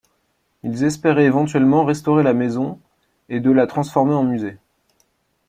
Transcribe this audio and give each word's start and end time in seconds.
Ils 0.63 0.83
espéraient 0.83 1.25
éventuellement 1.25 1.85
restaurer 1.85 2.23
la 2.23 2.33
maison, 2.33 2.79
et 3.29 3.39
de 3.39 3.51
la 3.51 3.67
transformer 3.67 4.15
en 4.15 4.23
musée. 4.23 4.57